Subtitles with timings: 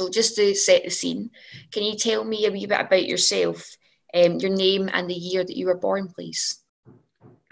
[0.00, 1.30] So, just to set the scene,
[1.70, 3.76] can you tell me a wee bit about yourself,
[4.14, 6.62] um, your name, and the year that you were born, please?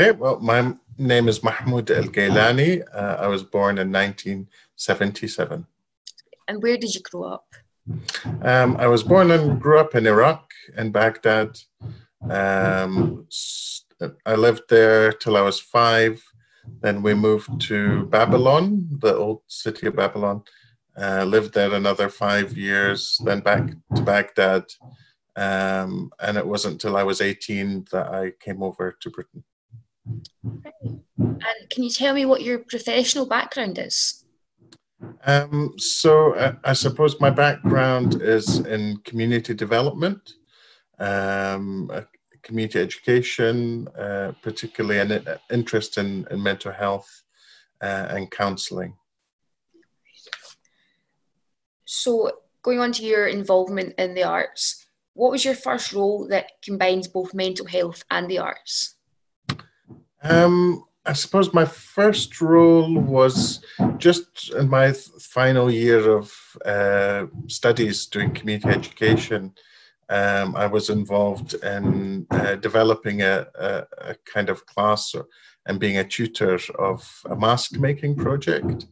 [0.01, 2.83] Okay, well, my name is Mahmoud El Gailani.
[2.91, 5.67] Uh, I was born in 1977.
[6.49, 7.55] And where did you grow up?
[8.41, 11.59] Um, I was born and grew up in Iraq, in Baghdad.
[12.31, 13.27] Um,
[14.25, 16.25] I lived there till I was five.
[16.81, 20.45] Then we moved to Babylon, the old city of Babylon.
[21.01, 24.65] Uh, lived there another five years, then back to Baghdad.
[25.37, 29.45] Um, and it wasn't until I was 18 that I came over to Britain.
[30.05, 34.25] And can you tell me what your professional background is?
[35.25, 40.33] Um, so uh, I suppose my background is in community development,
[40.99, 41.91] um,
[42.43, 47.23] community education, uh, particularly an interest in, in mental health
[47.81, 48.95] uh, and counselling.
[51.91, 56.61] So, going on to your involvement in the arts, what was your first role that
[56.63, 58.97] combines both mental health and the arts?
[60.23, 63.65] Um, I suppose my first role was
[63.97, 66.31] just in my final year of
[66.63, 69.55] uh, studies doing community education.
[70.11, 75.15] Um, I was involved in uh, developing a, a, a, kind of class
[75.69, 78.87] and being a tutor of a mask making project.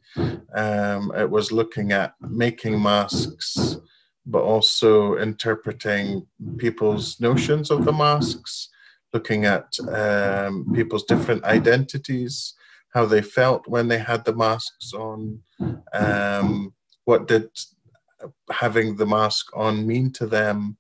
[0.55, 3.79] Um, it was looking at making masks,
[4.25, 6.27] but also interpreting
[6.59, 8.69] people's notions of the masks
[9.13, 12.55] looking at um, people's different identities,
[12.93, 15.41] how they felt when they had the masks on,
[15.95, 17.49] um, what did
[18.51, 20.77] having the mask on mean to them,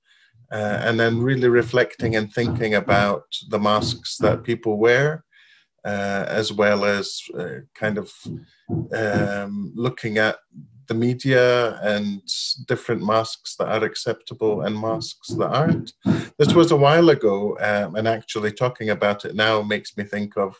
[0.52, 5.24] uh, and then really reflecting and thinking about the masks that people wear.
[5.86, 8.12] Uh, as well as uh, kind of
[8.92, 10.36] um, looking at
[10.88, 12.22] the media and
[12.66, 15.92] different masks that are acceptable and masks that aren't.
[16.38, 20.36] This was a while ago, um, and actually talking about it now makes me think
[20.36, 20.56] of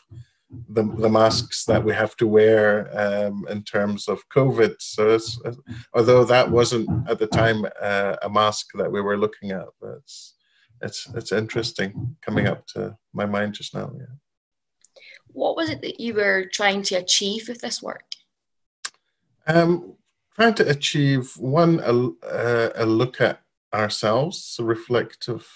[0.69, 4.75] the, the masks that we have to wear um, in terms of COVID.
[4.79, 5.17] So,
[5.93, 9.95] although that wasn't at the time uh, a mask that we were looking at, but
[9.97, 10.35] it's,
[10.81, 13.91] it's, it's interesting coming up to my mind just now.
[13.93, 14.05] Yeah.
[15.37, 18.15] What was it that you were trying to achieve with this work?
[19.45, 19.93] Um,
[20.35, 25.47] trying to achieve one a, a look at ourselves, a reflective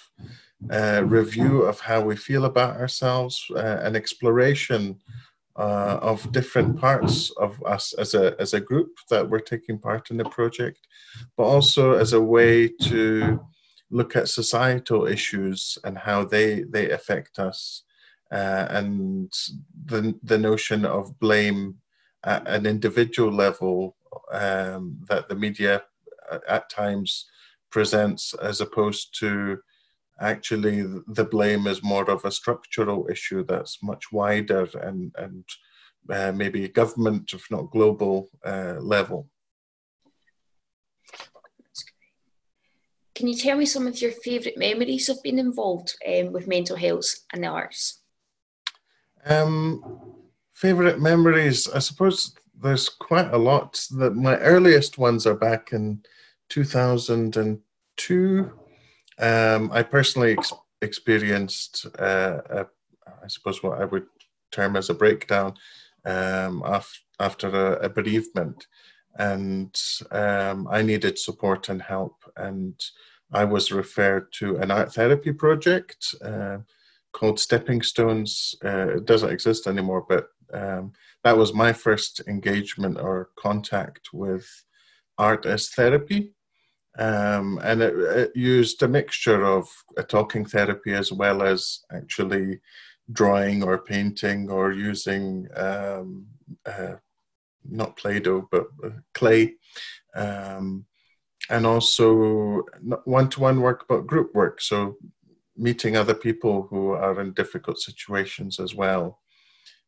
[0.70, 5.00] uh, review of how we feel about ourselves, uh, an exploration
[5.56, 10.12] uh, of different parts of us as a as a group that we're taking part
[10.12, 10.82] in the project,
[11.36, 13.44] but also as a way to
[13.90, 17.84] look at societal issues and how they they affect us,
[18.32, 19.32] uh, and
[19.86, 21.76] the the notion of blame
[22.24, 23.96] at an individual level
[24.32, 25.84] um, that the media
[26.48, 27.26] at times
[27.72, 29.58] presents as opposed to
[30.20, 35.44] actually the blame is more of a structural issue that's much wider and, and
[36.10, 39.28] uh, maybe a government, if not global uh, level.
[43.16, 46.76] Can you tell me some of your favourite memories of being involved um, with mental
[46.76, 48.01] health and the arts?
[49.26, 49.84] Um,
[50.54, 53.82] favourite memories, I suppose there's quite a lot.
[53.98, 56.02] That my earliest ones are back in
[56.50, 58.52] 2002.
[59.20, 62.66] Um, I personally ex- experienced, uh, a,
[63.24, 64.06] I suppose, what I would
[64.52, 65.54] term as a breakdown
[66.06, 68.68] um, af- after a, a, bereavement,
[69.18, 69.80] and
[70.12, 72.74] um, I needed support and help, and
[73.32, 76.16] I was referred to an art therapy project.
[76.24, 76.58] Uh,
[77.14, 78.56] called Stepping Stones.
[78.64, 84.48] Uh, it doesn't exist anymore, but um, that was my first engagement or contact with
[85.18, 86.34] art as therapy.
[86.98, 92.60] Um, and it, it, used a mixture of a talking therapy as well as actually
[93.14, 96.26] drawing or painting or using um,
[96.66, 96.96] uh,
[97.70, 99.54] not Play Doh, but uh, clay.
[100.16, 100.86] Um,
[101.50, 102.64] and also
[103.06, 104.62] one to one work, but group work.
[104.62, 104.98] So
[105.62, 109.20] meeting other people who are in difficult situations as well.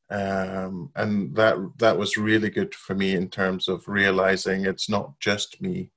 [0.09, 5.19] Um, and that that was really good for me in terms of realizing it's not
[5.19, 5.91] just me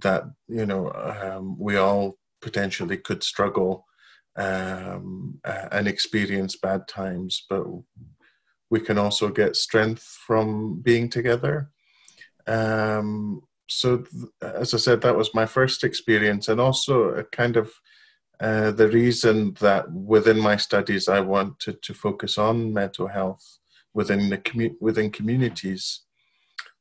[0.00, 3.86] that you know um, we all potentially could struggle
[4.36, 5.38] um,
[5.70, 7.64] and experience bad times but
[8.70, 11.70] we can also get strength from being together.
[12.48, 17.56] Um, so th- as i said that was my first experience and also a kind
[17.56, 17.72] of
[18.40, 23.58] uh, the reason that within my studies I wanted to focus on mental health
[23.92, 26.00] within the commu- within communities,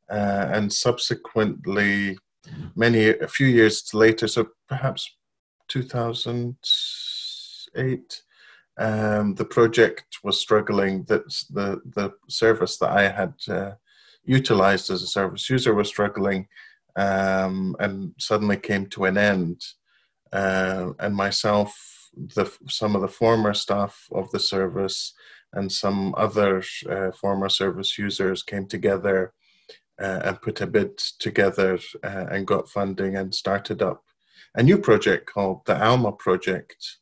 [0.10, 2.18] uh, and subsequently
[2.76, 5.10] many a few years later, so perhaps
[5.68, 8.24] 2008,
[8.78, 11.04] um, the project was struggling.
[11.04, 13.74] That the the service that I had uh,
[14.26, 16.48] utilized as a service user was struggling,
[16.96, 19.64] um, and suddenly came to an end.
[20.34, 25.14] Uh, and myself, the some of the former staff of the service,
[25.54, 29.34] and some other uh, former service users came together
[30.02, 34.04] uh, and put a bid together uh, and got funding and started up
[34.56, 36.98] a new project called the Alma Project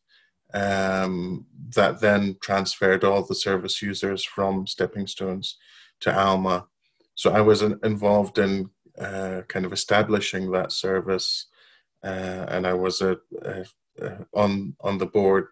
[0.53, 1.45] um,
[1.75, 5.57] that then transferred all the service users from Stepping Stones
[6.01, 6.67] to Alma.
[7.15, 8.69] So I was involved in
[8.99, 11.47] uh, kind of establishing that service,
[12.03, 13.65] and I was a, a,
[14.01, 15.47] a, on on the board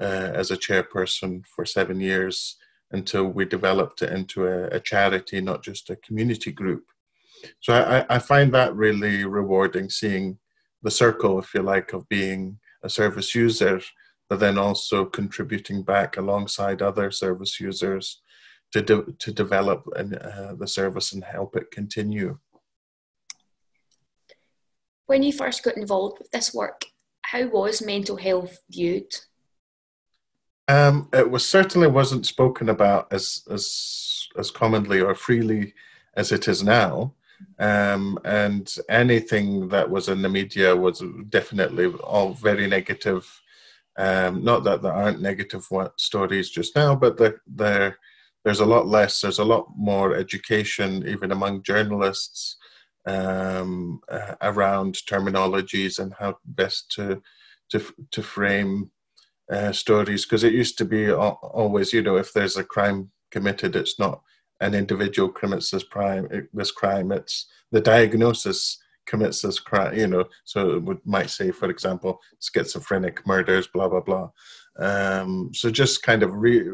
[0.00, 2.56] uh, as a chairperson for seven years
[2.90, 6.84] until we developed it into a, charity, not just a community group.
[7.60, 10.38] So I, I find that really rewarding, seeing
[10.82, 13.80] the circle, if you like, of being a service user,
[14.28, 18.22] but then also contributing back alongside other service users
[18.72, 22.38] to de- to develop uh, the service and help it continue.
[25.08, 26.84] When you first got involved with this work,
[27.22, 29.10] how was mental health viewed?
[30.68, 35.72] Um, it was certainly wasn't spoken about as as as commonly or freely
[36.14, 37.14] as it is now.
[37.58, 43.24] Um, and anything that was in the media was definitely all very negative.
[43.96, 45.66] Um, not that there aren't negative
[45.96, 47.96] stories just now, but there, there,
[48.44, 49.22] there's a lot less.
[49.22, 52.57] There's a lot more education, even among journalists,
[53.08, 57.22] um, uh, around terminologies and how best to
[57.70, 57.78] to
[58.10, 58.90] to frame
[59.50, 60.24] uh, stories.
[60.24, 64.22] Because it used to be always, you know, if there's a crime committed, it's not
[64.60, 70.24] an individual commits this crime, this crime, it's the diagnosis commits this crime, you know,
[70.44, 74.28] so it would, might say, for example, schizophrenic murders, blah, blah, blah.
[74.78, 76.68] Um, so just kind of re,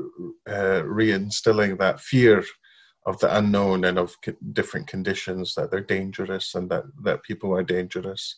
[0.48, 2.42] uh, reinstilling that fear
[3.06, 4.16] of the unknown and of
[4.52, 8.36] different conditions that they're dangerous and that, that people are dangerous,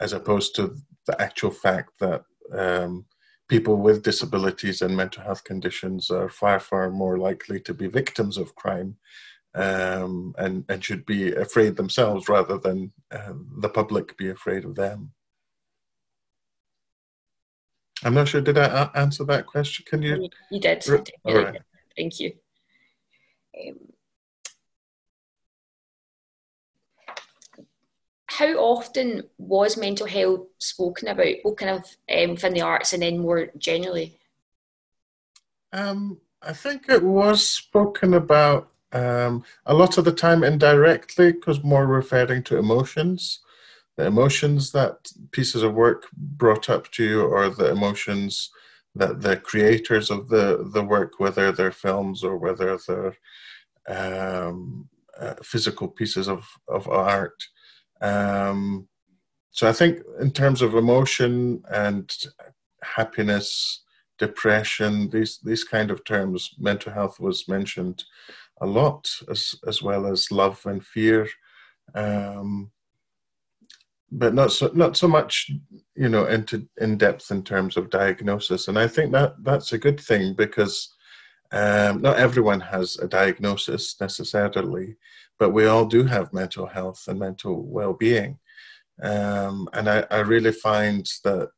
[0.00, 0.76] as opposed to
[1.06, 2.22] the actual fact that
[2.52, 3.06] um,
[3.48, 8.36] people with disabilities and mental health conditions are far, far more likely to be victims
[8.36, 8.96] of crime
[9.54, 14.74] um, and, and should be afraid themselves rather than uh, the public be afraid of
[14.74, 15.12] them.
[18.04, 19.86] I'm not sure, did I answer that question?
[19.88, 20.28] Can you?
[20.50, 20.86] You did.
[21.24, 21.62] All right.
[21.96, 22.34] Thank you.
[23.58, 23.78] Um,
[28.26, 33.02] how often was mental health spoken about, both kind of um, within the arts and
[33.02, 34.18] then more generally?
[35.72, 41.62] Um, I think it was spoken about um, a lot of the time indirectly, because
[41.62, 43.40] more referring to emotions.
[43.96, 48.50] The emotions that pieces of work brought up to you, or the emotions
[48.96, 53.16] that the creators of the, the work, whether they're films or whether they're
[53.88, 54.88] um,
[55.18, 57.42] uh, physical pieces of, of art,
[58.00, 58.88] um,
[59.56, 62.14] so I think in terms of emotion and
[62.82, 63.84] happiness,
[64.18, 68.04] depression, these these kind of terms, mental health was mentioned
[68.60, 71.26] a lot, as as well as love and fear,
[71.94, 72.70] um,
[74.12, 75.50] but not so not so much,
[75.94, 78.68] you know, into in depth in terms of diagnosis.
[78.68, 80.94] And I think that that's a good thing because
[81.52, 84.96] um, not everyone has a diagnosis necessarily,
[85.38, 88.38] but we all do have mental health and mental well-being
[89.02, 91.50] um, and I, I, really find that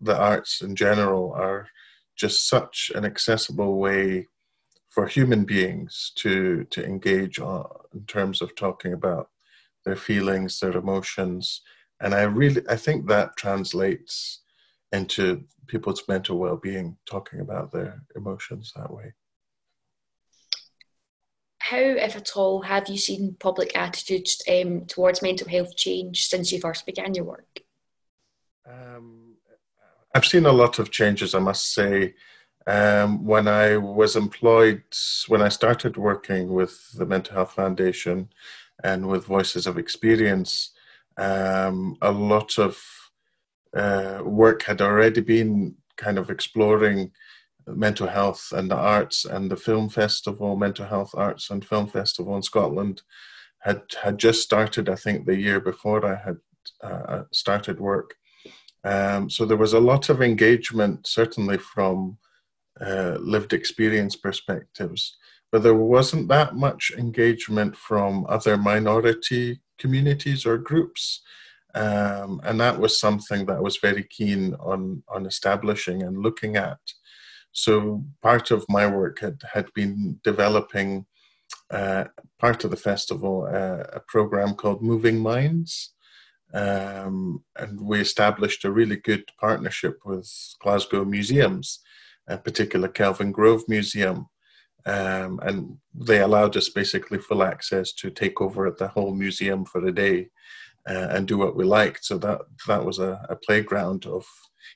[0.00, 1.68] the arts in general are
[2.16, 4.26] just such an accessible way
[4.88, 9.28] for human beings to to engage on, in terms of talking about
[9.84, 11.62] their feelings their emotions
[12.00, 14.40] and i really i think that translates
[14.92, 19.12] into people's mental well-being talking about their emotions that way
[21.70, 26.50] how, if at all, have you seen public attitudes um, towards mental health change since
[26.50, 27.60] you first began your work?
[28.68, 29.36] Um,
[30.14, 32.14] I've seen a lot of changes, I must say.
[32.66, 34.82] Um, when I was employed,
[35.28, 38.30] when I started working with the Mental Health Foundation
[38.82, 40.70] and with Voices of Experience,
[41.16, 42.80] um, a lot of
[43.76, 47.12] uh, work had already been kind of exploring
[47.66, 52.36] mental health and the arts and the film festival, mental health arts and film festival
[52.36, 53.02] in Scotland,
[53.60, 54.88] had had just started.
[54.88, 56.36] I think the year before I had
[56.82, 58.14] uh, started work.
[58.82, 62.16] Um, so there was a lot of engagement, certainly from
[62.80, 65.18] uh, lived experience perspectives,
[65.52, 71.22] but there wasn't that much engagement from other minority communities or groups.
[71.74, 76.56] Um, and that was something that I was very keen on, on establishing and looking
[76.56, 76.80] at.
[77.52, 81.06] So part of my work had, had been developing
[81.70, 82.04] uh,
[82.38, 85.94] part of the festival, uh, a program called Moving Minds.
[86.52, 90.28] Um, and we established a really good partnership with
[90.60, 91.80] Glasgow museums,
[92.28, 94.26] in particular Kelvingrove Museum.
[94.86, 99.84] Um, and they allowed us basically full access to take over the whole museum for
[99.84, 100.28] a day
[100.88, 102.04] uh, and do what we liked.
[102.04, 104.24] So that that was a, a playground of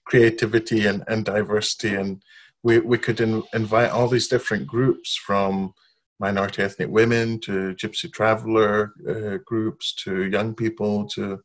[0.05, 2.23] creativity and, and diversity and
[2.65, 5.75] we, we could in, invite all these different groups from
[6.19, 11.39] minority ethnic women to gypsy traveler uh, groups to young people to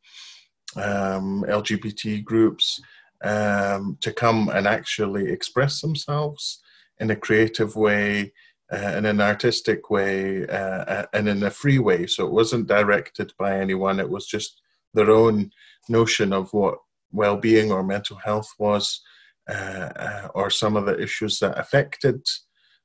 [0.77, 2.79] um, LGBT groups
[3.23, 6.61] um, to come and actually express themselves
[6.99, 8.31] in a creative way,
[8.71, 12.07] uh, in an artistic way, uh, uh and in a free way.
[12.07, 14.61] So it wasn't directed by anyone, it was just
[14.93, 15.51] their own
[15.87, 16.77] notion of what
[17.11, 19.01] well being or mental health was
[19.49, 22.21] uh, uh, or some of the issues that affected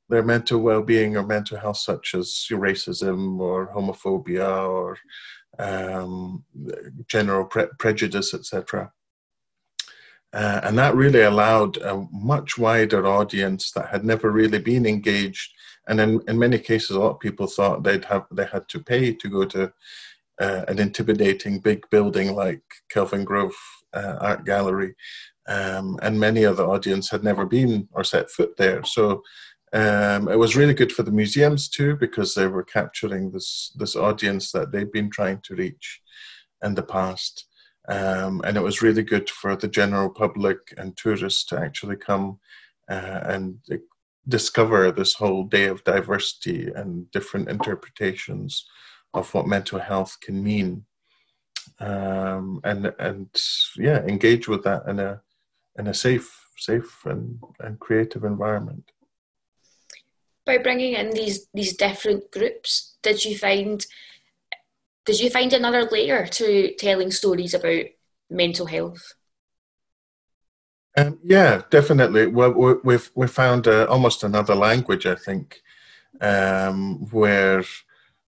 [0.09, 4.97] their mental well-being or mental health, such as racism or homophobia or
[5.59, 6.45] um,
[7.07, 8.91] general pre- prejudice, etc.
[10.33, 15.53] Uh, and that really allowed a much wider audience that had never really been engaged.
[15.87, 18.81] And in, in many cases, a lot of people thought they'd have they had to
[18.81, 19.73] pay to go to
[20.41, 22.63] uh, an intimidating big building like
[22.93, 23.55] Kelvingrove
[23.93, 24.95] uh, Art Gallery
[25.47, 28.83] um, and many of the audience had never been or set foot there.
[28.85, 29.23] So
[29.73, 33.97] um, it was really good for the museums too because they were capturing this this
[33.97, 36.01] audience that they've been trying to reach
[36.63, 37.47] in the past.
[37.87, 42.39] Um, and it was really good for the general public and tourists to actually come
[42.89, 43.59] uh, and
[44.29, 48.67] discover this whole day of diversity and different interpretations
[49.13, 50.85] of what mental health can mean
[51.81, 53.29] um, and and
[53.77, 55.21] yeah engage with that in a
[55.79, 58.91] in a safe, safe and, and creative environment.
[60.47, 63.85] By bringing in these these different groups, did you find
[65.07, 67.87] did you find another layer to telling stories about
[68.31, 69.03] mental health?
[70.97, 72.27] Um, yeah, definitely.
[72.27, 72.53] Well,
[72.85, 75.61] we've we found uh, almost another language, I think,
[76.21, 77.65] um, where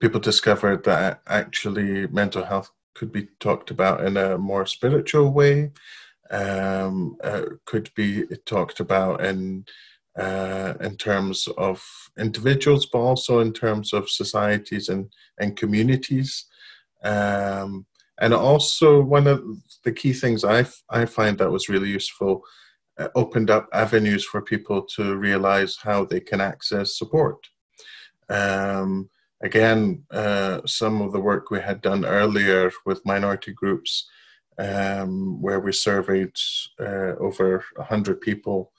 [0.02, 5.72] people discovered that actually mental health could be talked about in a more spiritual way,
[6.32, 9.66] um, uh, could be talked about in
[10.18, 11.84] uh, in terms of
[12.18, 16.46] individuals, but also in terms of societies and and communities.
[17.04, 17.86] Um,
[18.20, 19.44] and also, one of
[19.84, 22.44] the key things I, I find that was really useful
[22.98, 27.48] uh, opened up avenues for people to realize how they can access support.
[28.30, 29.10] Um,
[29.44, 34.10] again, uh, some of the work we had done earlier with minority groups
[34.58, 36.36] um, where we surveyed
[36.80, 38.72] uh, over hundred people.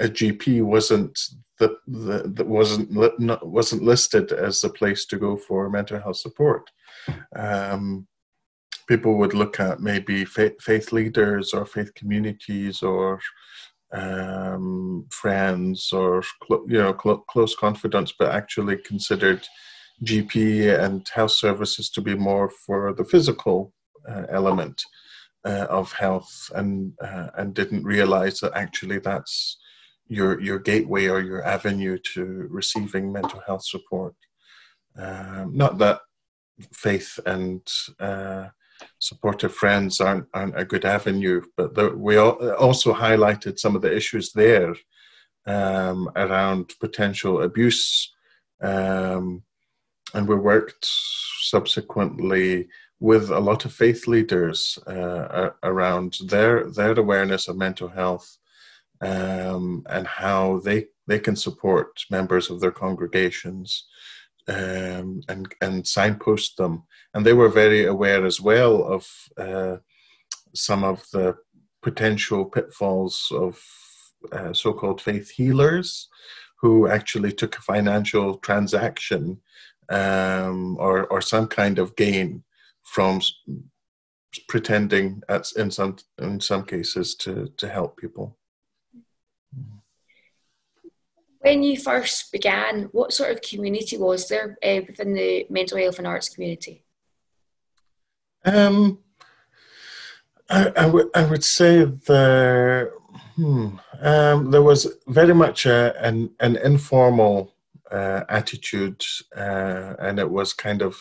[0.00, 1.18] A GP wasn't
[1.58, 6.00] the, the, that wasn't li- not, wasn't listed as the place to go for mental
[6.00, 6.70] health support.
[7.34, 8.06] Um,
[8.88, 13.20] people would look at maybe faith, faith leaders or faith communities or
[13.92, 19.46] um, friends or cl- you know cl- close confidants, but actually considered
[20.04, 23.72] GP and health services to be more for the physical
[24.08, 24.82] uh, element
[25.44, 29.58] uh, of health and uh, and didn't realize that actually that's
[30.06, 34.14] your your gateway or your avenue to receiving mental health support.
[34.96, 36.00] Um, not that
[36.72, 37.62] faith and
[38.00, 38.48] uh,
[38.98, 43.94] supportive friends aren't aren't a good avenue, but the, we also highlighted some of the
[43.94, 44.74] issues there
[45.46, 48.12] um, around potential abuse,
[48.60, 49.42] um,
[50.14, 50.86] and we worked
[51.40, 52.68] subsequently
[53.00, 58.38] with a lot of faith leaders uh, around their their awareness of mental health
[59.00, 63.86] um, and how they they can support members of their congregations
[64.48, 66.82] um, and and signpost them.
[67.14, 69.76] And they were very aware as well of uh,
[70.54, 71.36] some of the
[71.82, 73.60] potential pitfalls of
[74.32, 76.08] uh, so-called faith healers
[76.60, 79.40] who actually took a financial transaction
[79.90, 82.42] um, or or some kind of gain
[82.82, 83.20] from
[84.48, 88.36] pretending at, in some in some cases to to help people.
[91.40, 95.98] When you first began, what sort of community was there uh, within the mental health
[95.98, 96.84] and arts community?
[98.44, 98.98] Um,
[100.50, 102.92] I, I, w- I would say there,
[103.36, 107.54] hmm, um, there was very much a, an, an informal
[107.90, 109.04] uh, attitude,
[109.36, 110.98] uh, and it was kind of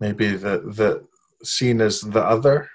[0.00, 1.06] maybe the the
[1.42, 2.68] seen as the other.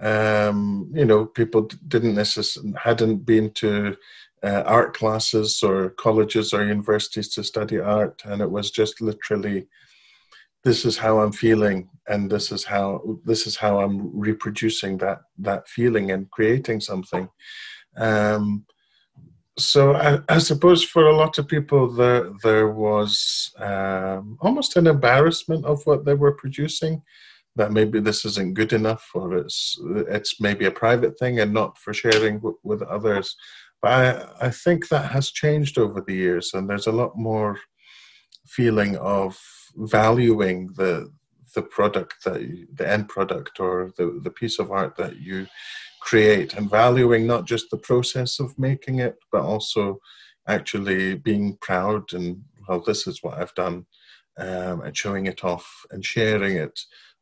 [0.00, 3.96] Um, you know, people didn't necessarily hadn't been to
[4.42, 9.66] uh, art classes or colleges or universities to study art, and it was just literally,
[10.64, 15.20] this is how I'm feeling, and this is how this is how I'm reproducing that
[15.38, 17.28] that feeling and creating something.
[17.96, 18.64] Um,
[19.58, 24.86] so I, I, suppose for a lot of people there there was um, almost an
[24.86, 27.02] embarrassment of what they were producing
[27.56, 29.76] that maybe this isn't good enough or it's
[30.08, 33.36] it's maybe a private thing and not for sharing w- with others
[33.82, 33.90] but
[34.40, 37.58] I, I think that has changed over the years and there's a lot more
[38.46, 39.38] feeling of
[39.76, 41.10] valuing the
[41.54, 42.40] the product that
[42.74, 45.46] the end product or the, the piece of art that you
[46.00, 49.98] create and valuing not just the process of making it, but also
[50.48, 53.86] actually being proud and, well, this is what I've done,
[54.38, 56.78] um, and showing it off and sharing it,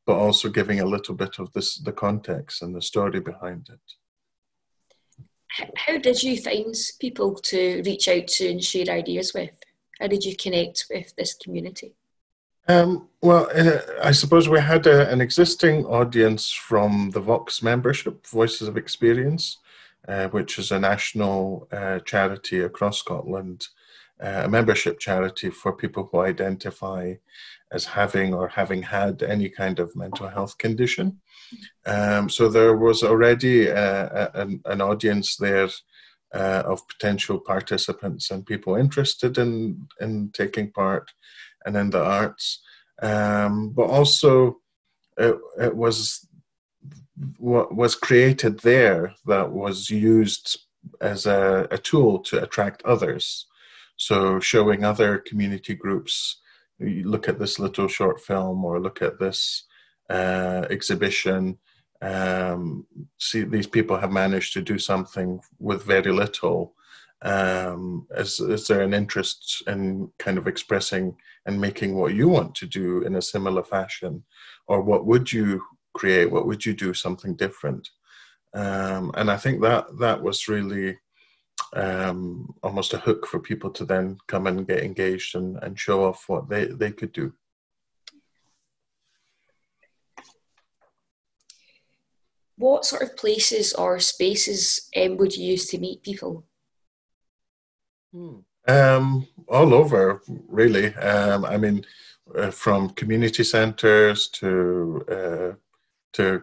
[0.06, 3.80] but also giving a little bit of this the context and the story behind it.
[5.76, 9.50] How did you find people to reach out to and share ideas with?
[9.99, 11.95] How did you connect with this community?
[12.69, 18.26] Um, well, uh, I suppose we had a, an existing audience from the Vox membership,
[18.26, 19.57] Voices of Experience,
[20.07, 23.69] uh, which is a national uh, charity across Scotland,
[24.23, 27.14] uh, a membership charity for people who identify
[27.73, 31.21] as having or having had any kind of mental health condition.
[31.87, 35.69] Um, so there was already uh, an, an, audience there
[36.35, 41.11] uh, of potential participants and people interested in, in taking part
[41.64, 42.61] and in the arts.
[43.00, 44.59] Um, but also,
[45.17, 46.26] it, it was
[47.38, 50.59] what was created there that was used
[51.00, 53.47] as a, a, tool to attract others.
[53.97, 56.40] So, showing other community groups,
[56.81, 59.64] look at this little short film or look at this
[60.08, 61.58] uh, exhibition.
[62.00, 62.86] Um,
[63.18, 66.75] see, these people have managed to do something with very little.
[67.23, 71.16] Um, is, is there an interest in kind of expressing
[71.47, 74.25] and making what you want to do in a similar fashion?
[74.68, 75.62] Or what would you
[75.94, 76.30] create?
[76.30, 77.88] What would you do something different?
[78.54, 80.97] Um, and i think that that was really
[81.75, 86.04] um, almost a hook for people to then come and get engaged and, and show
[86.04, 87.32] off what they, they could do
[92.58, 96.44] what sort of places or spaces um, would you use to meet people
[98.12, 98.36] Hmm.
[98.66, 100.94] Um, all over, really.
[100.94, 101.84] Um, I mean,
[102.34, 105.54] uh, from community centres to uh,
[106.14, 106.42] to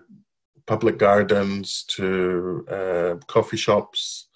[0.65, 4.28] public gardens to uh, coffee shops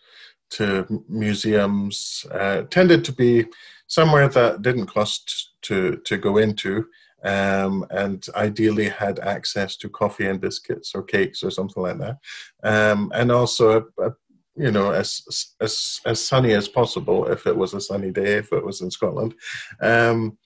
[0.52, 2.26] to museums.
[2.32, 3.46] Uh, tended to be
[3.88, 6.88] somewhere that didn't cost to to go into.
[7.24, 12.18] Um, and ideally had access to coffee and biscuits or cakes or something like that,
[12.64, 14.14] um, and also a, a
[14.60, 18.52] you know, as as as sunny as possible if it was a sunny day, if
[18.52, 19.34] it was in Scotland,
[19.82, 20.38] um,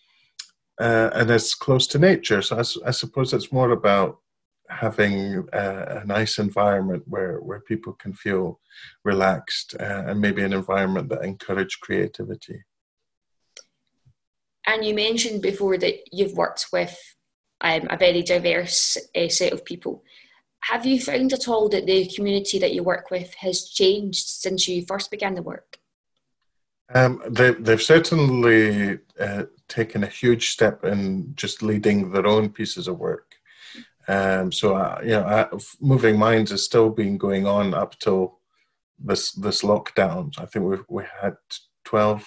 [0.79, 2.41] uh, and as close to nature.
[2.41, 4.19] So I, I suppose it's more about
[4.69, 8.59] having a, a, nice environment where where people can feel
[9.03, 12.63] relaxed uh, and maybe an environment that encourage creativity.
[14.65, 16.97] And you mentioned before that you've worked with
[17.61, 20.03] um, a very diverse uh, set of people
[20.71, 24.67] have you found at all that the community that you work with has changed since
[24.67, 25.77] you first began the work?
[26.93, 32.87] Um, they, they've certainly uh, taken a huge step in just leading their own pieces
[32.87, 33.35] of work.
[34.07, 35.49] Um, so, uh, you know,
[35.81, 38.39] Moving Minds has still been going on up till
[38.99, 40.33] this this lockdown.
[40.37, 41.35] I think we we had
[41.85, 42.25] 12,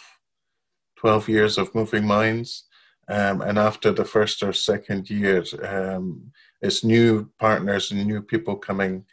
[1.06, 2.64] 12 years of Moving Minds,
[3.06, 8.56] um, and after the first or second year, um, it's new partners and new people
[8.56, 9.04] coming,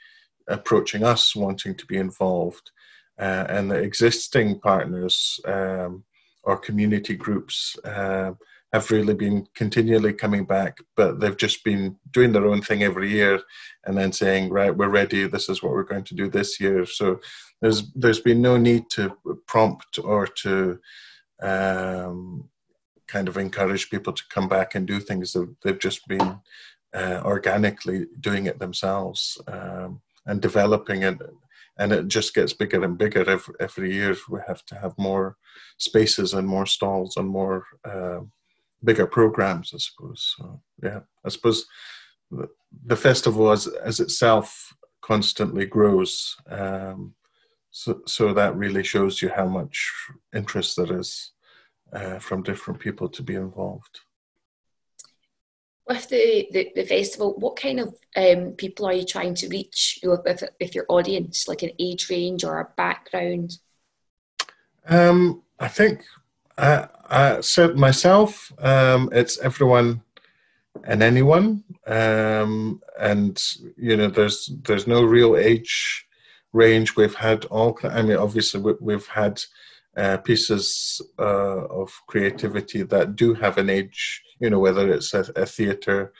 [0.47, 2.71] approaching us wanting to be involved.
[3.19, 6.03] Uh, and the existing partners um,
[6.41, 8.31] or community groups uh,
[8.73, 13.07] have really been continually coming back, but they've just been doing their own thing every
[13.07, 13.39] year
[13.85, 16.87] and then saying, right, we're ready, this is what we're going to do this year.
[16.87, 17.19] So
[17.61, 20.79] there's there's been no need to prompt or to
[21.43, 22.49] um,
[23.07, 25.33] kind of encourage people to come back and do things.
[25.33, 26.39] That they've just been
[26.93, 31.17] uh, organically doing it themselves um, and developing it.
[31.79, 34.15] And it just gets bigger and bigger every, every year.
[34.29, 35.37] We have to have more
[35.79, 38.19] spaces and more stalls and more uh,
[38.83, 40.35] bigger programs, I suppose.
[40.37, 41.65] So, yeah, I suppose
[42.29, 42.47] the,
[42.85, 46.35] the festival as, as itself constantly grows.
[46.47, 47.15] Um,
[47.71, 49.91] so, so that really shows you how much
[50.31, 51.32] interest there is
[51.93, 54.01] uh, from different people to be involved.
[55.87, 59.99] with the, the, the, festival, what kind of um, people are you trying to reach
[60.01, 63.57] you know, with, with your audience, like an age range or a background?
[64.87, 66.03] Um, I think
[66.57, 70.01] I, I said myself, um, it's everyone
[70.83, 73.41] and anyone, um, and
[73.77, 76.07] you know, there's there's no real age
[76.51, 76.95] range.
[76.95, 77.77] We've had all.
[77.83, 79.41] I mean, obviously, we, have had
[79.95, 84.21] uh, pieces uh, of creativity that do have an age.
[84.39, 86.13] You know, whether it's a, a theatre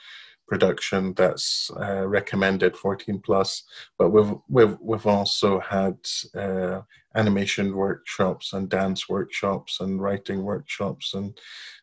[0.47, 3.63] production that's uh, recommended 14 plus,
[3.97, 5.97] but we've we've we've also had
[6.36, 6.81] uh,
[7.15, 11.38] animation workshops and dance workshops and writing workshops and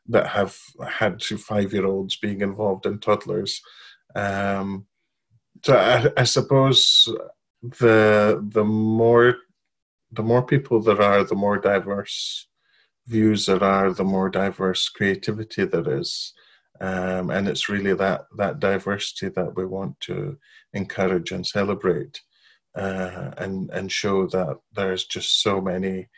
[0.08, 0.56] that have
[0.88, 3.60] had to five year olds being involved and toddlers.
[4.14, 4.86] Um,
[5.64, 7.08] so I, I suppose
[7.62, 9.36] the the more
[10.12, 12.46] the more people there are, the more diverse
[13.06, 16.32] views there are, the more diverse creativity there is.
[16.80, 20.38] Um, and it's really that that diversity that we want to
[20.72, 22.22] encourage and celebrate,
[22.74, 26.08] uh, and and show that there's just so many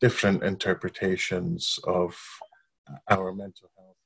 [0.00, 2.16] different interpretations of
[3.10, 3.96] our mental health.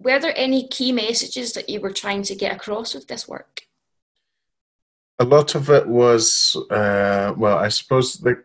[0.00, 3.62] Were there any key messages that you were trying to get across with this work?
[5.20, 8.42] A lot of it was, uh, well, I suppose the,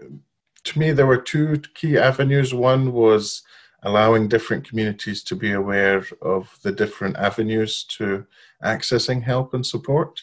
[0.66, 2.54] to me there were two key avenues.
[2.54, 3.44] One was
[3.84, 8.26] allowing different communities to be aware of the different avenues to
[8.64, 10.22] accessing help and support.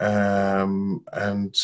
[0.00, 1.54] Um, and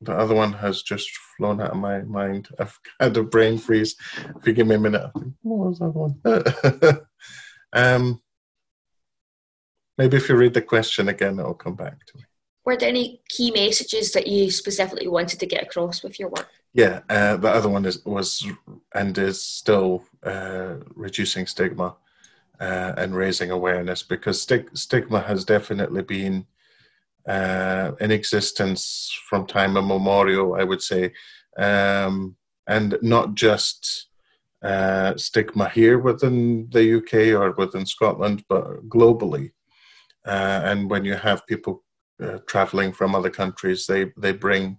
[0.00, 2.48] the other one has just flown out of my mind.
[2.58, 3.96] I've had a brain freeze.
[4.36, 5.10] If you give me a minute,
[5.42, 6.20] what was that one?
[7.72, 8.22] um,
[9.96, 12.24] maybe if you read the question again, it'll come back to me.
[12.68, 16.50] Were there any key messages that you specifically wanted to get across with your work?
[16.74, 18.46] Yeah, uh, the other one is, was
[18.94, 21.96] and is still uh, reducing stigma
[22.60, 26.44] uh, and raising awareness because stig- stigma has definitely been
[27.26, 31.14] uh, in existence from time immemorial, I would say,
[31.56, 34.08] um, and not just
[34.62, 39.52] uh, stigma here within the UK or within Scotland, but globally.
[40.26, 41.82] Uh, and when you have people
[42.22, 44.78] uh, traveling from other countries, they they bring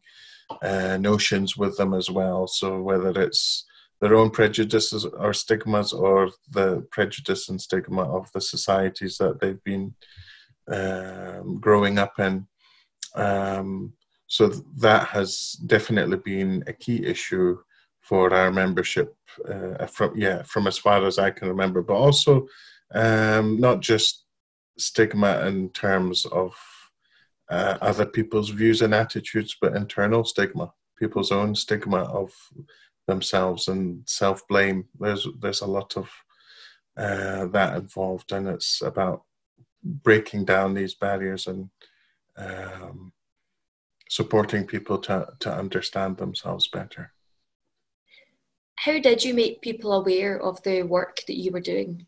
[0.62, 2.48] uh, notions with them as well.
[2.48, 3.66] So whether it's
[4.02, 9.64] their own prejudices or stigmas or the prejudice and stigma of the societies that they've
[9.64, 9.94] been
[10.72, 12.48] um, growing up in.
[13.16, 13.94] Um,
[14.28, 14.48] so
[14.78, 17.58] that has definitely been a key issue
[18.02, 19.16] for our membership
[19.48, 22.48] uh, from yeah from as far as I can remember, but also
[22.94, 24.26] um, not just
[24.78, 26.56] stigma in terms of
[27.50, 32.32] uh, other people's views and attitudes, but internal stigma, people's own stigma of
[33.08, 34.86] themselves and self blame.
[35.00, 36.10] There's there's a lot of
[36.98, 39.24] uh, that involved, and it's about
[39.84, 41.70] breaking down these barriers and
[42.38, 43.14] um,
[44.10, 47.14] supporting people to, to understand themselves better.
[48.76, 52.06] How did you make people aware of the work that you were doing?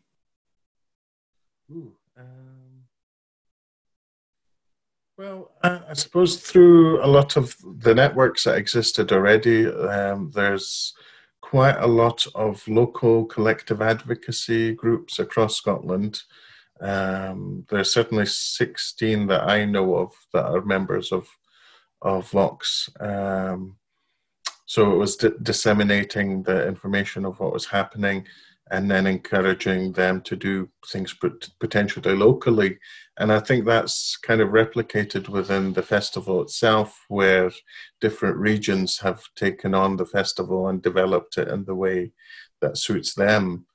[1.70, 2.61] Ooh, um,
[5.22, 10.94] well, I suppose through a lot of the networks that existed already, um, there's
[11.40, 16.22] quite a lot of local collective advocacy groups across Scotland
[16.82, 21.28] um, there's certainly 16 that I know of that are members of
[22.02, 22.90] of Vox.
[22.98, 23.76] Um,
[24.66, 28.26] so it was di- disseminating the information of what was happening
[28.70, 32.78] and then encouraging them to do things pot- potentially locally.
[33.18, 37.50] And I think that's kind of replicated within the festival itself, where
[38.00, 42.12] different regions have taken on the festival and developed it in the way
[42.60, 43.66] that suits them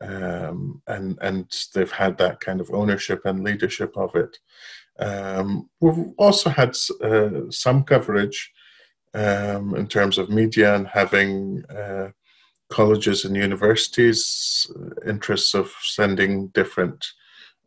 [0.00, 4.38] um, and and they've had that kind of ownership and leadership of it.
[4.98, 8.52] Um, we've also had uh, some coverage
[9.14, 12.10] um, in terms of media and having uh,
[12.70, 14.70] colleges and universities
[15.06, 17.04] interests of sending different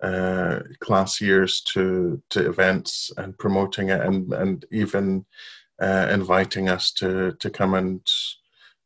[0.01, 5.25] uh, class years to to events and promoting it and and even
[5.81, 8.01] uh, inviting us to to come and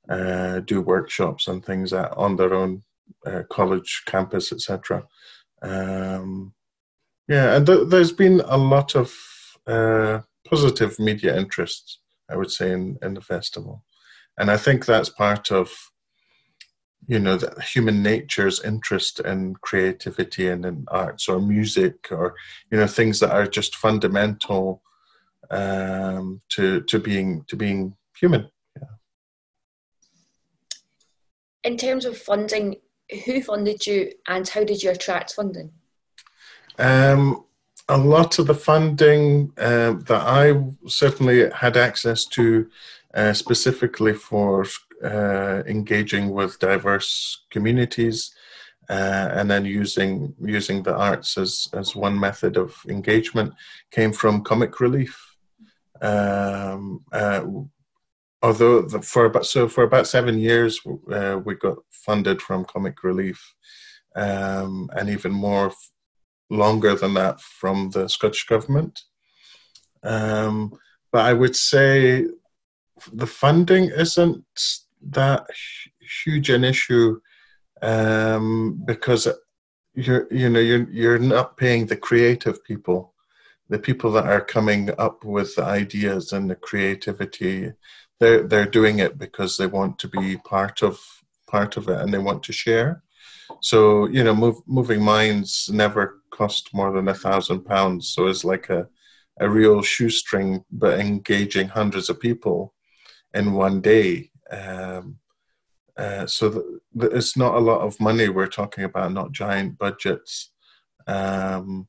[0.10, 2.84] uh, do workshops and things that on their own
[3.26, 5.04] uh, college campus, etc.
[5.62, 6.54] Um,
[7.28, 9.14] yeah, and th- there's been a lot of
[9.66, 12.00] uh, positive media interest,
[12.30, 13.84] I would say, in, in the festival,
[14.38, 15.72] and I think that's part of
[17.08, 22.36] you know the human nature's interest in creativity and in arts or music or
[22.72, 24.82] you know things that are just fundamental
[25.52, 28.50] um, to to being to being human.
[28.76, 28.88] Yeah.
[31.64, 32.78] In terms of funding,
[33.26, 35.72] who funded you and how did you attract funding?
[36.80, 37.46] Um,
[37.90, 42.70] a lot of the funding uh, that I certainly had access to,
[43.14, 44.66] uh, specifically for
[45.04, 48.34] uh, engaging with diverse communities,
[48.90, 53.54] uh, and then using using the arts as as one method of engagement,
[53.92, 55.36] came from Comic Relief.
[56.02, 57.44] Um, uh,
[58.42, 60.80] although the, for about so for about seven years,
[61.12, 63.56] uh, we got funded from Comic Relief,
[64.16, 65.72] um, and even more
[66.50, 69.02] longer than that from the Scottish government.
[70.04, 70.74] Um,
[71.12, 72.28] but I would say
[73.12, 74.46] the funding isn't
[75.10, 75.48] that
[76.24, 77.20] huge an issue
[77.82, 79.28] um, because
[79.96, 83.14] you're you know you're you're not paying the creative people,
[83.70, 87.72] the people that are coming up with the ideas and the creativity.
[88.20, 91.00] They're they're doing it because they want to be part of
[91.48, 93.04] part of it and they want to share.
[93.62, 98.10] So you know, move, moving minds never cost more than a thousand pounds.
[98.10, 98.88] So it's like a
[99.40, 102.74] a real shoestring, but engaging hundreds of people
[103.34, 104.30] in one day.
[104.54, 105.18] Um,
[105.98, 110.52] uh, so it's not a lot of money we're talking about, not giant budgets.
[111.08, 111.88] Um,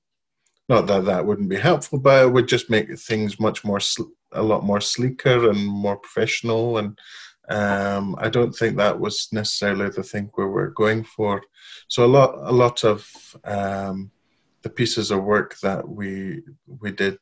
[0.69, 4.15] not that that wouldn't be helpful, but it would just make things much more, sl-
[4.33, 6.79] a lot more sleeker and more professional.
[6.79, 6.99] And
[7.49, 11.43] um, I don't think that was necessarily the thing we were going for.
[11.89, 13.07] So a lot, a lot of
[13.45, 14.11] um,
[14.63, 16.43] the pieces of work that we
[16.81, 17.19] we did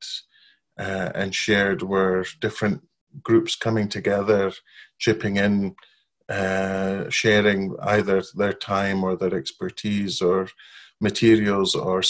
[0.79, 2.81] uh, and shared were different
[3.23, 4.53] groups coming together,
[5.03, 5.75] chipping in,
[6.29, 7.61] uh, sharing
[7.95, 10.49] either their time or their expertise or
[11.01, 12.01] materials or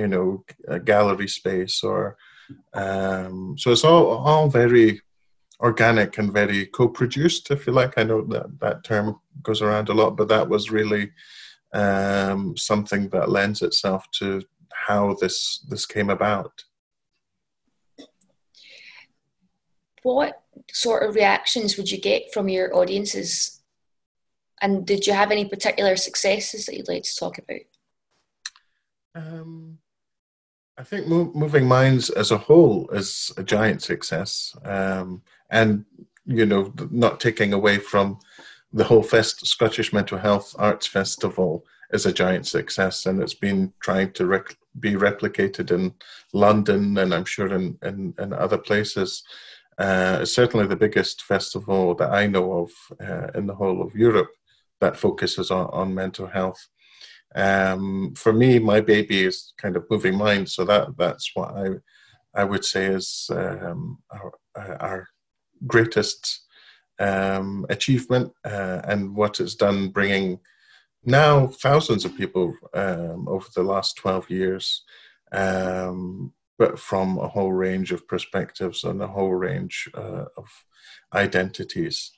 [0.00, 0.44] you know
[0.84, 2.16] gallery space or
[2.74, 5.00] um, so it's all all very
[5.60, 9.06] organic and very co-produced if you like i know that that term
[9.42, 11.04] goes around a lot but that was really
[11.72, 14.42] um, something that lends itself to
[14.86, 16.64] how this this came about.
[20.02, 20.40] What
[20.72, 23.60] sort of reactions would you get from your audiences?
[24.60, 27.60] And did you have any particular successes that you'd like to talk about?
[29.14, 29.78] Um,
[30.78, 34.54] I think Moving Minds as a whole is a giant success.
[34.64, 35.84] Um, and,
[36.26, 38.18] you know, not taking away from
[38.72, 43.72] the whole Fest, Scottish Mental Health Arts Festival is a giant success, and it's been
[43.80, 45.94] trying to rec- be replicated in
[46.32, 49.22] London and I'm sure in, in, in other places.
[49.78, 54.30] Uh, certainly the biggest festival that I know of uh, in the whole of Europe
[54.80, 56.66] that focuses on, on mental health.
[57.34, 61.66] Um, for me, my baby is kind of moving minds, so that that's what I
[62.36, 64.32] I would say is um, our,
[64.80, 65.08] our
[65.66, 66.44] greatest
[66.98, 70.38] um, achievement uh, and what it's done bringing
[71.04, 74.84] now thousands of people um, over the last 12 years,
[75.32, 80.48] um, but from a whole range of perspectives and a whole range uh, of
[81.14, 82.12] identities.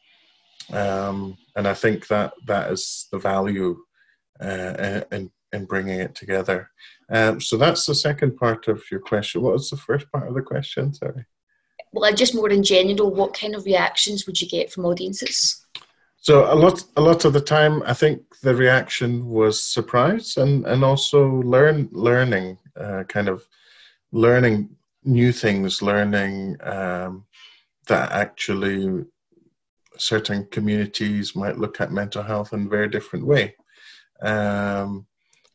[0.72, 3.78] Um, and I think that that is the value
[4.40, 6.70] uh, in, in bringing it together.
[7.10, 9.42] Um, so that's the second part of your question.
[9.42, 10.92] What was the first part of the question?
[10.92, 11.24] Sorry.
[11.92, 15.64] Well, just more in general, what kind of reactions would you get from audiences?
[16.20, 20.66] So a lot, a lot of the time, I think the reaction was surprise and
[20.66, 23.46] and also learn learning, uh, kind of
[24.12, 24.70] learning
[25.04, 27.24] new things, learning um,
[27.86, 29.04] that actually
[29.96, 33.54] certain communities might look at mental health in a very different way,
[34.22, 35.06] um,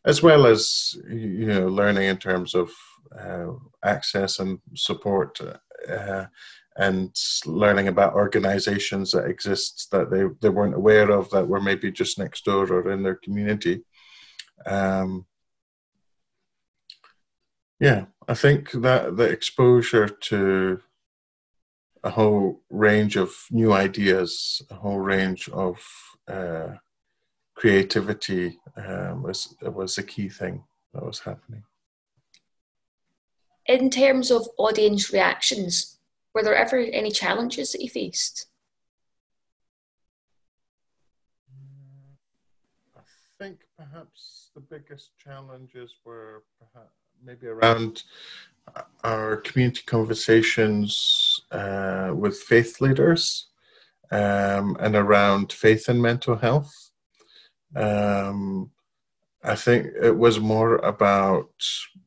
[0.05, 2.71] as well as you know learning in terms of
[3.19, 3.51] uh,
[3.83, 5.39] access and support.
[5.89, 6.25] Uh,
[6.77, 11.91] and learning about organizations that exist that they, they weren't aware of that were maybe
[11.91, 13.83] just next door or in their community.
[14.65, 15.27] Um,
[17.83, 20.79] yeah, I think that the exposure to
[22.01, 25.85] a whole range of new ideas, a whole range of
[26.29, 26.75] uh,
[27.55, 31.63] creativity um, was was a key thing that was happening.
[33.65, 35.99] In terms of audience reactions,
[36.33, 38.47] were there ever any challenges that you faced?
[42.95, 43.01] I
[43.37, 48.03] think perhaps the biggest challenges were perhaps maybe around
[49.03, 53.47] our community conversations uh, with faith leaders
[54.11, 56.91] um, and around faith and mental health.
[57.75, 58.71] Um,
[59.43, 61.49] I think it was more about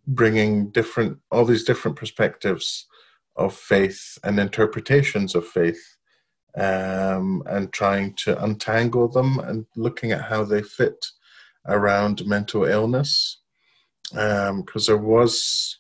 [0.07, 2.87] bringing different, all these different perspectives
[3.37, 5.97] of faith and interpretations of faith
[6.57, 11.07] um, and trying to untangle them and looking at how they fit
[11.67, 13.39] around mental illness.
[14.11, 15.79] Because um, there was,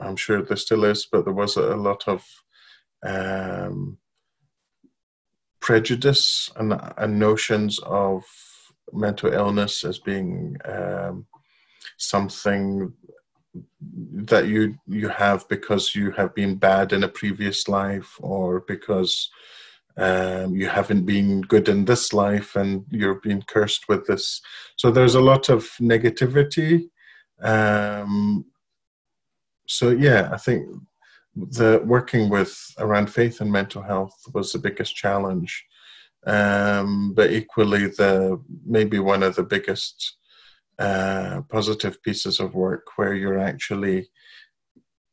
[0.00, 2.24] I'm sure there still is, but there was a, lot of
[3.04, 3.98] um,
[5.60, 8.22] prejudice and, and, notions of
[8.92, 11.26] mental illness as being um,
[11.98, 12.92] something
[14.12, 19.30] that you you have because you have been bad in a previous life or because
[19.96, 24.40] um, you haven't been good in this life and you're being cursed with this.
[24.76, 26.88] So there's a lot of negativity
[27.42, 28.44] um,
[29.66, 30.66] so yeah i think
[31.36, 35.66] the working with around faith and mental health was the biggest challenge.
[36.26, 40.16] Um, but equally the maybe one of the biggest
[40.78, 44.08] uh, positive pieces of work where you're actually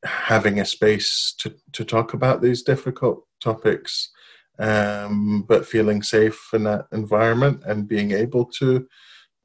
[0.03, 4.09] having a space to, to talk about these difficult topics,
[4.57, 8.87] um, but feeling safe in that environment and being able to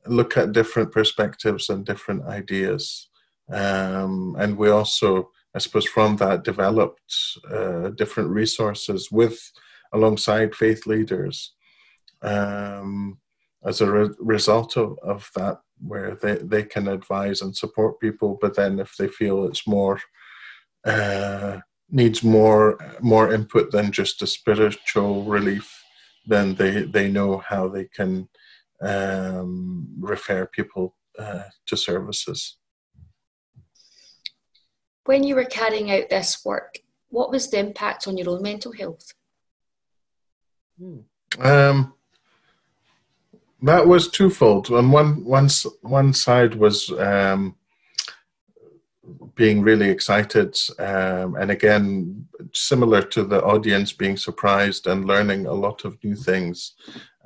[0.09, 3.09] look at different perspectives and different ideas.
[3.53, 7.15] Um, and we also, I suppose, from that developed
[7.51, 9.39] uh, different resources with
[9.93, 11.55] alongside faith leaders.
[12.23, 13.19] Um,
[13.67, 18.39] as a re- result of, of that where they, they can advise and support people
[18.41, 20.01] but then if they feel it's more
[20.85, 21.59] uh,
[21.91, 25.83] needs more more input than just a spiritual relief
[26.27, 28.29] then they they know how they can
[28.81, 32.59] um, refer people uh, to services
[35.05, 38.73] when you were carrying out this work what was the impact on your own mental
[38.73, 39.13] health
[40.79, 40.99] hmm.
[41.41, 41.95] um,
[43.63, 44.71] that was twofold.
[44.71, 45.49] On one one
[45.81, 47.57] one side was um,
[49.35, 55.53] being really excited, um, and again, similar to the audience, being surprised and learning a
[55.53, 56.75] lot of new things.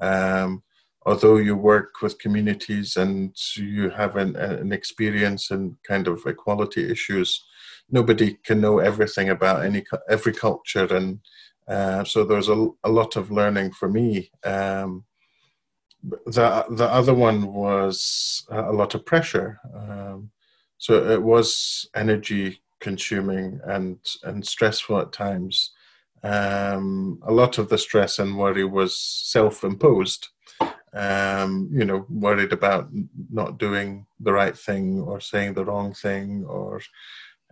[0.01, 0.63] Um,
[1.07, 6.91] although you work with communities and you have an, an experience in kind of equality
[6.91, 7.45] issues,
[7.91, 11.21] nobody can know everything about any every culture, and
[11.69, 14.31] uh, so there's a, a lot of learning for me.
[14.45, 15.05] Um,
[16.03, 19.61] the the other one was a lot of pressure.
[19.75, 20.31] Um,
[20.79, 25.73] so it was energy consuming and and stressful at times.
[26.23, 30.29] Um, a lot of the stress and worry was self imposed.
[30.93, 32.89] Um, you know, worried about
[33.31, 36.81] not doing the right thing or saying the wrong thing or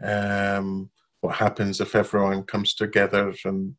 [0.03, 3.74] um, what happens if everyone comes together and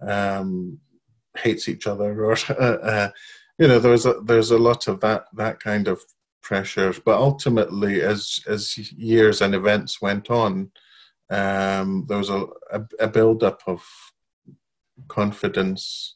[0.00, 0.78] um,
[1.36, 3.10] hates each other or uh, uh,
[3.58, 6.00] you know there's a there's a lot of that that kind of
[6.42, 6.94] pressure.
[7.04, 10.70] But ultimately as as years and events went on
[11.30, 13.84] um, there was a, a, a build up of
[15.08, 16.14] confidence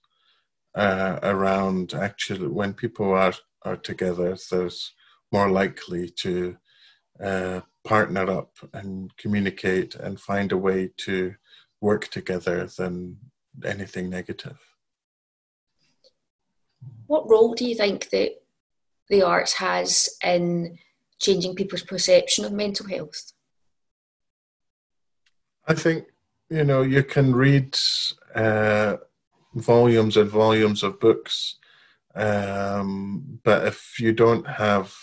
[0.74, 4.92] uh, around actually when people are are together there's
[5.30, 6.56] more likely to
[7.22, 11.34] uh, partner up and communicate and find a way to
[11.80, 13.16] work together than
[13.64, 14.58] anything negative
[17.06, 18.42] what role do you think that
[19.08, 20.78] the arts has in
[21.20, 23.32] changing people's perception of mental health?
[25.66, 26.06] I think
[26.50, 27.78] you know you can read
[28.34, 28.96] uh,
[29.54, 31.56] volumes and volumes of books,
[32.14, 34.94] um, but if you don't have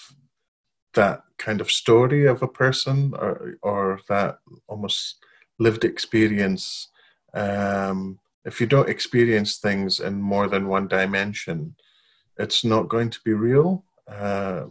[0.94, 5.24] that kind of story of a person or or that almost
[5.60, 6.90] lived experience,
[7.34, 11.76] um, if you don't experience things in more than one dimension,
[12.38, 13.84] it's not going to be real.
[14.08, 14.66] Uh,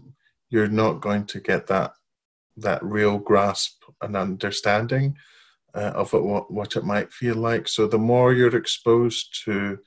[0.50, 1.92] you're not going to get that
[2.56, 5.16] that real grasp and understanding
[5.74, 7.68] uh, of what, what it might feel like.
[7.68, 9.78] So the more you're exposed to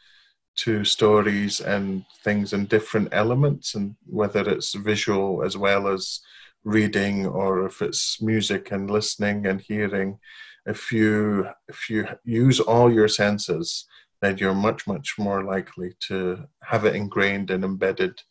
[0.53, 6.19] to stories and things and different elements, and whether it's visual as well as
[6.65, 10.19] reading, or if it's music and listening and hearing,
[10.65, 13.85] if you if you use all your senses
[14.21, 18.21] then you're much much more likely to have it ingrained and embedded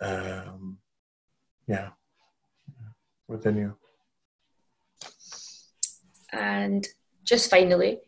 [0.00, 0.78] um,
[1.66, 1.90] yeah
[3.28, 3.76] within you
[6.32, 6.86] and
[7.24, 8.00] just finally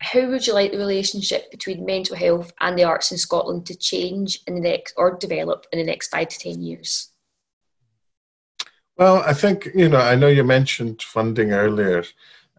[0.00, 3.76] how would you like the relationship between mental health and the arts in Scotland to
[3.76, 7.10] change in the next or develop in the next five to ten years?
[8.96, 9.98] Well, I think you know.
[10.00, 12.02] I know you mentioned funding earlier.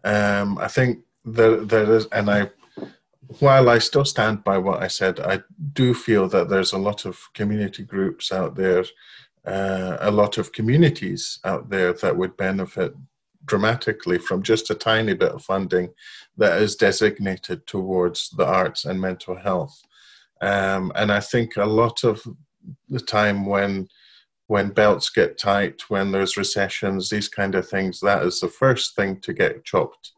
[0.04, 2.50] Um, I think there there is, and I
[3.40, 5.42] while I still stand by what I said, I
[5.74, 8.84] do feel that there's a lot of community groups out there,
[9.44, 12.94] uh, a lot of communities out there that would benefit
[13.48, 15.88] dramatically from just a tiny bit of funding
[16.36, 19.82] that is designated towards the arts and mental health.
[20.40, 22.22] Um, and I think a lot of
[22.88, 23.88] the time when
[24.48, 28.96] when belts get tight, when there's recessions, these kind of things, that is the first
[28.96, 30.12] thing to get chopped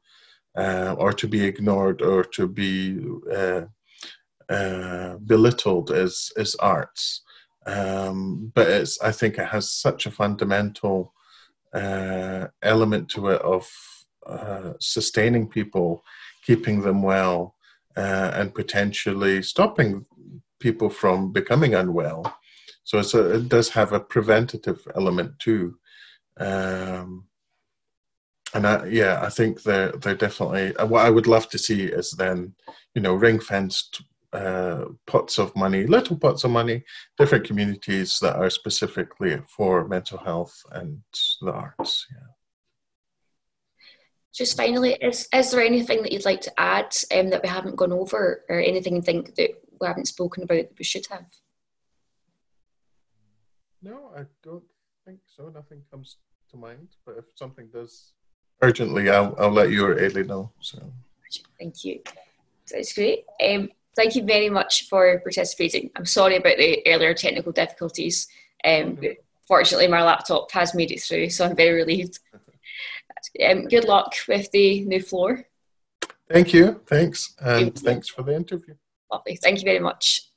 [0.57, 3.01] uh, or to be ignored or to be
[3.35, 3.63] uh,
[4.49, 7.23] uh, belittled is, is arts.
[7.67, 11.13] Um, but it's, I think it has such a fundamental
[11.73, 13.71] uh, element to it of
[14.27, 16.03] uh, sustaining people,
[16.45, 17.55] keeping them well,
[17.97, 20.05] uh, and potentially stopping
[20.61, 22.37] people from becoming unwell.
[22.85, 25.77] So a, it does have a preventative element too.
[26.39, 27.27] Um,
[28.55, 32.13] and I, yeah, I think they're they're definitely what I would love to see is
[32.13, 32.55] then
[32.95, 34.03] you know ring fenced
[34.33, 36.85] uh, pots of money, little pots of money,
[37.19, 41.03] different communities that are specifically for mental health and
[41.41, 42.07] the arts.
[42.13, 42.27] Yeah.
[44.33, 47.77] Just finally, is is there anything that you'd like to add um, that we haven't
[47.77, 49.51] gone over, or anything you think that
[49.81, 51.27] we haven't spoken about that we should have?
[53.83, 54.63] No, I don't
[55.05, 55.49] think so.
[55.49, 56.19] Nothing comes
[56.51, 56.89] to mind.
[57.05, 58.13] But if something does
[58.63, 60.53] urgently, I'll, I'll let you or Ailey know.
[60.61, 60.93] So
[61.59, 62.01] thank you.
[62.71, 63.25] That's great.
[63.45, 65.91] Um, thank you very much for participating.
[65.97, 68.29] I'm sorry about the earlier technical difficulties.
[68.65, 69.19] Um, okay.
[69.47, 72.21] Fortunately, my laptop has made it through, so I'm very relieved.
[73.49, 75.45] um, good luck with the new floor.
[76.29, 76.81] Thank you.
[76.87, 77.35] Thanks.
[77.41, 78.75] And thanks for the interview.
[79.11, 79.37] Lovely.
[79.37, 80.30] Thank you very much.